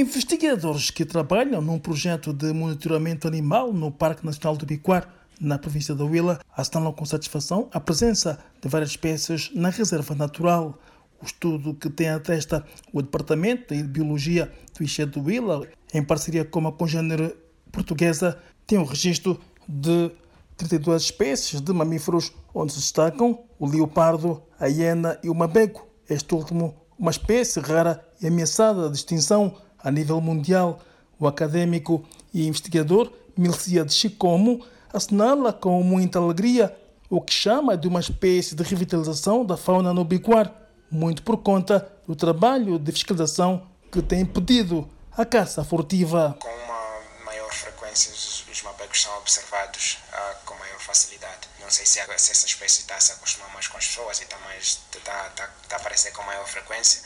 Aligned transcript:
Investigadores 0.00 0.90
que 0.90 1.04
trabalham 1.04 1.60
num 1.60 1.78
projeto 1.78 2.32
de 2.32 2.54
monitoramento 2.54 3.28
animal 3.28 3.70
no 3.70 3.90
Parque 3.90 4.24
Nacional 4.24 4.56
do 4.56 4.64
Biquar, 4.64 5.06
na 5.38 5.58
província 5.58 5.94
da 5.94 6.02
Huila, 6.02 6.40
assinalam 6.56 6.90
com 6.90 7.04
satisfação 7.04 7.68
a 7.70 7.78
presença 7.78 8.42
de 8.62 8.66
várias 8.66 8.92
espécies 8.92 9.50
na 9.54 9.68
reserva 9.68 10.14
natural. 10.14 10.78
O 11.20 11.26
estudo 11.26 11.74
que 11.74 11.90
tem 11.90 12.08
a 12.08 12.18
testa 12.18 12.64
o 12.94 13.02
Departamento 13.02 13.74
de 13.74 13.82
Biologia 13.82 14.50
do 14.74 14.82
Ixé 14.82 15.04
do 15.04 15.20
Huila, 15.20 15.68
em 15.92 16.02
parceria 16.02 16.46
com 16.46 16.66
a 16.66 16.72
congênere 16.72 17.36
portuguesa, 17.70 18.38
tem 18.66 18.78
um 18.78 18.84
registro 18.84 19.38
de 19.68 20.10
32 20.56 21.02
espécies 21.02 21.60
de 21.60 21.72
mamíferos, 21.74 22.32
onde 22.54 22.72
se 22.72 22.78
destacam 22.78 23.40
o 23.58 23.66
leopardo, 23.68 24.42
a 24.58 24.66
hiena 24.66 25.18
e 25.22 25.28
o 25.28 25.34
mabeco. 25.34 25.86
Este 26.08 26.34
último, 26.34 26.74
uma 26.98 27.10
espécie 27.10 27.60
rara 27.60 28.02
e 28.18 28.28
ameaçada 28.28 28.88
de 28.88 28.96
extinção, 28.96 29.58
a 29.82 29.90
nível 29.90 30.20
mundial. 30.20 30.80
O 31.18 31.26
académico 31.26 32.04
e 32.32 32.46
investigador 32.46 33.12
Milcia 33.36 33.84
de 33.84 33.92
Chicomo 33.92 34.64
assinala 34.92 35.52
com 35.52 35.82
muita 35.82 36.18
alegria 36.18 36.76
o 37.08 37.20
que 37.20 37.32
chama 37.32 37.76
de 37.76 37.88
uma 37.88 38.00
espécie 38.00 38.54
de 38.54 38.62
revitalização 38.62 39.44
da 39.44 39.56
fauna 39.56 39.92
no 39.92 40.04
Biquar, 40.04 40.52
muito 40.90 41.22
por 41.22 41.38
conta 41.38 41.90
do 42.06 42.14
trabalho 42.14 42.78
de 42.78 42.92
fiscalização 42.92 43.66
que 43.90 44.00
tem 44.00 44.20
impedido 44.20 44.88
a 45.16 45.24
caça 45.24 45.64
furtiva. 45.64 46.36
Com 46.38 46.48
uma 46.48 47.24
maior 47.24 47.52
frequência, 47.52 48.12
os 48.12 48.62
mapecos 48.62 49.02
são 49.02 49.16
observados 49.18 49.98
uh, 50.12 50.46
com 50.46 50.54
maior 50.54 50.78
facilidade. 50.78 51.48
Não 51.60 51.68
sei 51.68 51.84
se, 51.84 52.00
se 52.16 52.30
essa 52.30 52.46
espécie 52.46 52.82
está 52.82 52.94
a 52.94 53.00
se 53.00 53.12
acostumar 53.12 53.52
mais 53.52 53.66
com 53.66 53.76
as 53.76 53.86
pessoas 53.86 54.20
e 54.20 54.22
está, 54.22 54.36
está, 54.56 55.26
está, 55.28 55.50
está 55.62 55.76
a 55.76 55.78
aparecer 55.78 56.12
com 56.12 56.22
maior 56.22 56.46
frequência, 56.46 57.02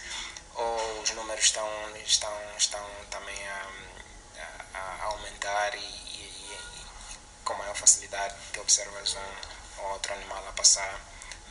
ou 0.55 1.03
os 1.03 1.11
números 1.15 1.45
estão, 1.45 1.69
estão, 2.07 2.33
estão 2.57 2.81
também 3.11 3.37
a, 3.49 4.79
a, 4.79 5.05
aumentar 5.07 5.75
e, 5.75 5.79
e, 5.79 6.53
e, 6.53 6.57
com 7.45 7.55
maior 7.55 7.75
facilidade 7.75 8.35
tu 8.53 8.61
observas 8.61 9.15
um 9.17 9.83
ou 9.85 9.93
outro 9.93 10.13
animal 10.15 10.43
a 10.49 10.53
passar 10.53 11.01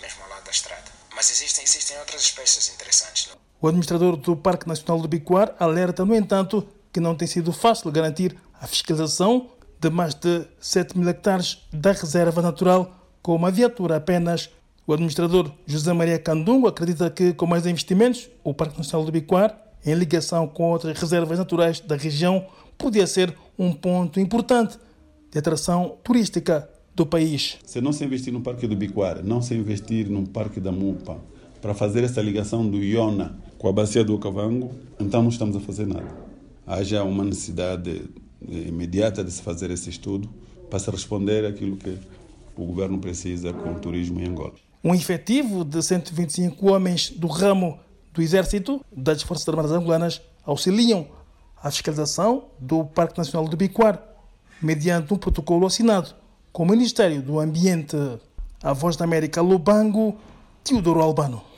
mesmo 0.02 0.24
ao 0.24 0.30
lado 0.30 0.44
da 0.44 0.52
estrada. 0.52 0.92
Mas 1.16 1.30
existem, 1.32 1.64
existem 1.64 1.98
outras 2.00 2.22
espécies 2.22 2.74
interessantes. 2.74 3.28
Não? 3.28 3.38
O 3.62 3.68
administrador 3.68 4.18
do 4.18 4.36
Parque 4.36 4.68
Nacional 4.68 5.02
do 5.02 5.08
Biquar 5.08 5.56
alerta, 5.60 6.04
no 6.04 6.16
entanto, 6.16 6.68
que 6.92 7.00
não 7.00 7.16
tem 7.16 7.28
sido 7.28 7.54
fácil 7.54 7.92
garantir 7.92 8.38
a 8.60 8.68
fiscalização 8.68 9.52
de 9.80 9.90
mais 9.90 10.14
de 10.14 10.48
7 10.60 10.98
mil 10.98 11.08
hectares 11.10 11.60
da 11.72 11.92
reserva 11.92 12.42
natural 12.42 12.94
com 13.22 13.36
uma 13.36 13.52
viatura 13.52 13.98
apenas 13.98 14.50
o 14.86 14.94
administrador 14.94 15.52
José 15.66 15.94
Maria 15.94 16.20
Candungo 16.20 16.68
acredita 16.68 17.10
que, 17.10 17.34
com 17.34 17.46
mais 17.46 17.66
investimentos, 17.66 18.30
o 18.44 18.54
Parque 18.54 18.78
Nacional 18.78 19.06
do 19.06 19.12
Biquar, 19.12 19.58
em 19.86 19.94
ligação 19.94 20.48
com 20.48 20.72
outras 20.72 21.00
reservas 21.00 21.40
naturais 21.40 21.80
da 21.80 21.96
região, 21.96 22.46
podia 22.78 23.08
ser 23.08 23.36
um 23.58 23.72
ponto 23.72 24.20
importante 24.20 24.78
de 25.32 25.40
atração 25.40 25.98
turística 26.04 26.70
do 26.96 27.06
país. 27.06 27.58
Se 27.66 27.82
não 27.82 27.92
se 27.92 28.04
investir 28.04 28.32
no 28.34 28.42
Parque 28.42 28.68
do 28.68 28.76
Biquar, 28.76 29.24
não 29.24 29.42
se 29.42 29.56
investir 29.56 30.10
no 30.10 30.28
Parque 30.28 30.60
da 30.60 30.72
Mupa, 30.72 31.18
para 31.62 31.74
fazer 31.74 32.04
essa 32.04 32.22
ligação 32.22 32.70
do 32.70 32.78
Iona 32.78 33.38
com 33.58 33.70
a 33.70 33.72
bacia 33.72 34.04
do 34.04 34.14
Okavango, 34.16 34.72
então 35.00 35.22
não 35.22 35.30
estamos 35.30 35.56
a 35.56 35.62
fazer 35.62 35.88
nada. 35.88 36.14
Haja 36.68 37.04
uma 37.04 37.24
necessidade 37.24 38.02
imediata 38.42 39.24
de 39.24 39.32
se 39.32 39.42
fazer 39.42 39.72
esse 39.72 39.90
estudo 39.90 40.30
para 40.70 40.78
se 40.78 40.92
responder 40.92 41.46
aquilo 41.46 41.78
que 41.78 41.98
o 42.58 42.66
governo 42.66 43.00
precisa 43.00 43.54
com 43.54 43.72
o 43.72 43.80
turismo 43.80 44.20
em 44.20 44.28
Angola. 44.28 44.54
Um 44.84 44.94
efetivo 44.94 45.64
de 45.64 45.82
125 45.82 46.70
homens 46.70 47.10
do 47.10 47.28
ramo 47.28 47.80
do 48.12 48.22
Exército 48.22 48.84
das 48.92 49.22
Forças 49.24 49.48
Armadas 49.48 49.72
Angolanas 49.72 50.22
auxiliam 50.46 51.08
a 51.62 51.72
fiscalização 51.72 52.50
do 52.60 52.84
Parque 52.84 53.18
Nacional 53.18 53.48
do 53.48 53.56
Biquar, 53.56 54.04
mediante 54.62 55.14
um 55.14 55.18
protocolo 55.18 55.66
assinado 55.66 56.14
com 56.52 56.64
o 56.64 56.70
Ministério 56.70 57.22
do 57.22 57.40
Ambiente. 57.40 57.96
A 58.62 58.74
Voz 58.74 58.98
da 58.98 59.06
América 59.06 59.42
Lubango, 59.42 60.18
Teodoro 60.66 61.02
Albano. 61.02 61.53